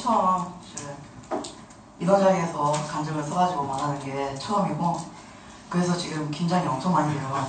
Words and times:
처음 0.00 0.60
자리에서 2.20 2.72
간증을 2.72 3.22
써가지고 3.22 3.64
말하는 3.64 3.98
게 4.00 4.34
처음이고 4.36 5.00
그래서 5.68 5.96
지금 5.96 6.30
긴장이 6.30 6.66
엄청 6.66 6.92
많이 6.92 7.12
돼요. 7.12 7.46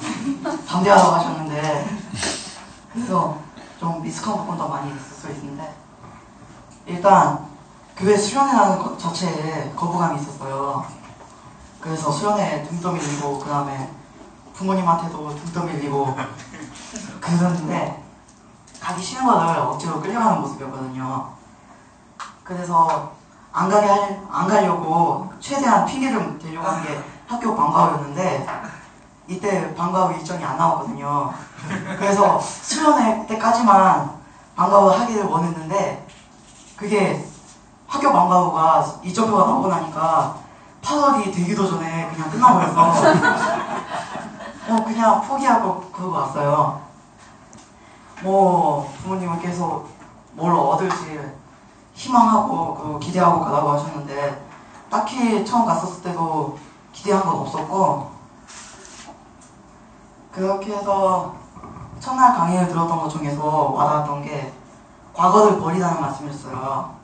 담대하다고 0.68 1.12
하셨는데 1.12 1.98
그래서 2.94 3.38
좀 3.80 4.02
미숙한 4.02 4.38
부분도 4.38 4.68
많이 4.68 4.92
있을 4.92 5.02
수 5.02 5.30
있는데 5.32 5.74
일단 6.86 7.48
교회 7.96 8.18
수련회라는 8.18 8.80
것 8.80 9.00
자체에 9.00 9.72
거부감이 9.76 10.20
있었어요. 10.20 10.86
그래서 11.80 12.12
수련회 12.12 12.64
등 12.64 12.80
떠밀리고 12.82 13.40
그 13.40 13.50
다음에 13.50 13.92
부모님한테도 14.54 15.36
등 15.36 15.54
떠밀리고 15.54 16.16
그랬는데 17.20 18.04
가기 18.80 19.02
싫은 19.02 19.26
거를 19.26 19.60
억지로 19.62 20.02
끌려가는 20.02 20.42
모습이었거든요. 20.42 21.41
그래서 22.56 23.12
안 23.54 23.70
가게 23.70 23.88
할, 23.88 24.22
안 24.32 24.48
가려고 24.48 25.32
최대한 25.40 25.86
핑계를 25.86 26.38
대려고 26.40 26.68
한 26.68 26.84
게 26.84 27.00
학교 27.28 27.56
방과후였는데 27.56 28.46
이때 29.28 29.74
방과후 29.74 30.14
일정이 30.16 30.44
안 30.44 30.58
나왔거든요. 30.58 31.34
그래서 31.98 32.40
수련회 32.40 33.26
때까지만 33.28 34.12
방과후 34.58 34.90
하기를 34.90 35.24
원했는데 35.24 36.06
그게 36.76 37.26
학교 37.88 38.12
방과후가 38.12 38.86
이점표가 39.04 39.46
나오고 39.46 39.68
나니까 39.70 40.36
8월이 40.82 41.34
되기도 41.34 41.70
전에 41.70 42.10
그냥 42.14 42.30
끝나버려서 42.32 42.82
어, 44.70 44.84
그냥 44.84 45.22
포기하고 45.22 45.82
그러고 45.92 46.14
왔어요. 46.16 46.82
뭐 48.24 48.94
부모님은 49.04 49.40
계속 49.40 49.90
뭘 50.34 50.54
얻을지 50.54 51.20
희망하고 52.02 52.74
그 52.74 53.00
기대하고 53.00 53.42
가라고 53.42 53.74
하셨는데 53.74 54.50
딱히 54.90 55.46
처음 55.46 55.66
갔었을 55.66 56.02
때도 56.02 56.58
기대한 56.92 57.24
건 57.24 57.36
없었고 57.36 58.10
그렇게 60.32 60.74
해서 60.74 61.36
첫날 62.00 62.34
강의를 62.36 62.70
들었던 62.70 62.98
것 62.98 63.08
중에서 63.08 63.70
와닿았던 63.70 64.24
게 64.24 64.52
과거를 65.14 65.60
버리라는 65.60 66.02
말씀이었어요. 66.02 66.96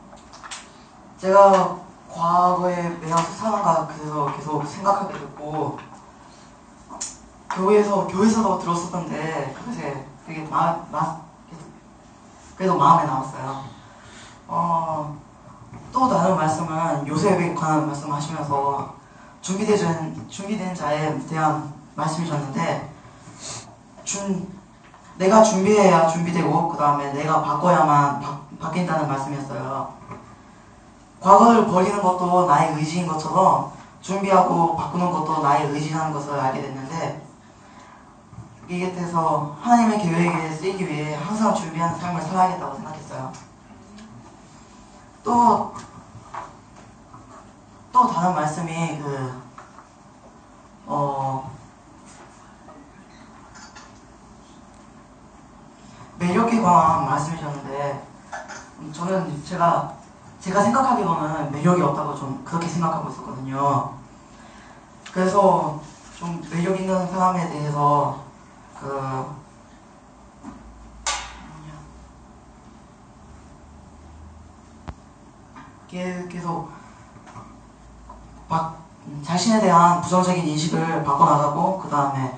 제가 1.19 1.77
과거에 2.11 2.89
매여서 2.99 3.31
사는가 3.33 3.87
그래서 3.87 4.25
계속 4.35 4.65
생각하게 4.65 5.13
됐고 5.13 5.77
교회에서 7.51 8.07
교회에서도 8.07 8.59
들었었던데 8.59 9.53
그것에 9.55 10.07
되게 10.25 10.41
마, 10.47 10.79
마, 10.91 11.21
그래도 12.55 12.75
마음에 12.77 13.05
남았어요. 13.05 13.76
어, 14.47 15.17
또 15.91 16.09
다른 16.09 16.35
말씀은 16.35 17.07
요셉에 17.07 17.53
관한 17.53 17.87
말씀하시면서 17.87 18.95
준비된 19.41 20.27
준비된 20.29 20.73
자에 20.73 21.17
대한 21.27 21.73
말씀이셨는데 21.95 22.93
준 24.03 24.57
내가 25.17 25.41
준비해야 25.41 26.07
준비되고 26.07 26.67
그 26.69 26.77
다음에 26.77 27.11
내가 27.13 27.41
바꿔야만 27.41 28.19
바, 28.19 28.39
바뀐다는 28.59 29.07
말씀이었어요. 29.07 29.93
과거를 31.19 31.65
버리는 31.65 32.01
것도 32.01 32.45
나의 32.45 32.75
의지인 32.75 33.07
것처럼 33.07 33.71
준비하고 34.01 34.75
바꾸는 34.75 35.11
것도 35.11 35.41
나의 35.41 35.67
의지라는 35.71 36.13
것을 36.13 36.39
알게 36.39 36.61
됐는데 36.61 37.25
이게 38.69 38.93
돼서 38.93 39.55
하나님의 39.61 39.99
계획에 39.99 40.51
쓰이기 40.51 40.87
위해 40.87 41.15
항상 41.15 41.55
준비하는 41.55 41.97
삶을 41.99 42.21
살아야겠다고 42.21 42.75
생각했어요. 42.75 43.46
또, 45.27 45.73
또 47.91 48.07
다른 48.07 48.33
말씀이 48.33 48.97
그, 48.97 49.41
어, 50.85 51.51
매력에 56.17 56.61
관한 56.61 57.05
말씀이셨는데, 57.07 58.07
음, 58.79 58.93
저는 58.93 59.43
제가, 59.43 59.95
제가 60.39 60.63
생각하기로는 60.63 61.51
매력이 61.51 61.81
없다고 61.81 62.15
좀 62.15 62.41
그렇게 62.45 62.65
생각하고 62.65 63.09
있었거든요. 63.09 63.95
그래서 65.11 65.81
좀 66.17 66.41
매력 66.49 66.79
있는 66.79 67.05
사람에 67.05 67.49
대해서 67.49 68.21
그, 68.79 69.25
계- 75.87 76.27
계속 76.29 76.69
막 78.47 78.77
자신에 79.23 79.59
대한 79.61 80.01
부정적인 80.01 80.45
인식을 80.47 81.03
바꿔나가고 81.03 81.79
그 81.79 81.89
다음에 81.89 82.37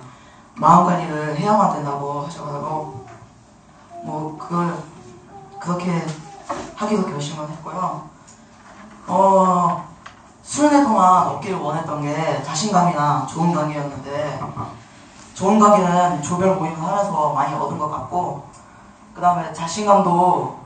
마음 0.56 0.86
관리를 0.86 1.38
해야만 1.38 1.74
된다고 1.74 2.22
하셔가지고 2.22 3.06
뭐 4.04 4.38
그걸 4.38 4.76
그렇게 5.60 6.06
하기로 6.76 7.06
결심을 7.06 7.50
했고요. 7.50 8.10
어 9.08 9.90
수련회 10.44 10.84
동안 10.84 11.28
얻기를 11.28 11.58
원했던 11.58 12.02
게 12.02 12.44
자신감이나 12.44 13.26
좋은 13.28 13.54
관계였는데 13.54 14.40
좋은 15.34 15.60
관계는 15.60 16.22
조별 16.22 16.56
모임을 16.56 16.82
하면서 16.82 17.34
많이 17.34 17.54
얻은 17.56 17.78
것 17.78 17.90
같고 17.90 18.48
그 19.14 19.22
다음에 19.22 19.52
자신감도 19.54 20.60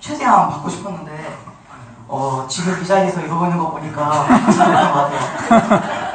최대한 0.00 0.48
받고 0.48 0.68
싶었는데 0.68 1.07
어, 2.08 2.46
지금 2.48 2.82
이 2.82 2.86
자리에서 2.86 3.20
이러고 3.20 3.44
있는 3.44 3.58
거 3.58 3.72
보니까 3.72 4.26
잘못한 4.50 4.92
것 4.92 5.10
같아요. 5.10 5.82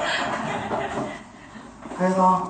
그래서 1.95 2.49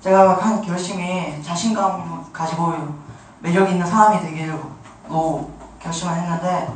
제가 0.00 0.34
한 0.34 0.60
결심이 0.60 1.40
자신감 1.42 2.26
가지고 2.32 2.74
매력 3.38 3.70
있는 3.70 3.86
사람이 3.86 4.20
되기로 4.20 4.58
결심을 5.80 6.14
했는데 6.14 6.72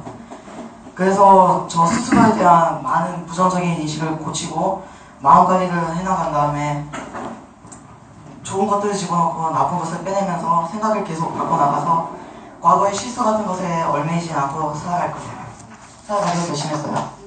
그래서 0.94 1.66
저 1.68 1.84
스스로에 1.86 2.34
대한 2.34 2.80
많은 2.82 3.26
부정적인 3.26 3.80
인식을 3.80 4.18
고치고 4.18 4.86
마음 5.18 5.46
관리를 5.46 5.96
해나간 5.96 6.32
다음에 6.32 6.86
좋은 8.44 8.68
것들을 8.68 8.94
집어넣고 8.94 9.50
나쁜 9.50 9.78
것을 9.78 10.04
빼내면서 10.04 10.68
생각을 10.68 11.02
계속 11.02 11.36
바꿔나가서 11.36 12.19
과거의 12.60 12.94
실수 12.94 13.24
같은 13.24 13.46
것에 13.46 13.82
얽매이지 13.82 14.32
않고 14.32 14.74
살아갈 14.74 15.12
거예요. 15.12 15.30
살아가기로 16.06 16.46
결심했어요. 16.46 17.19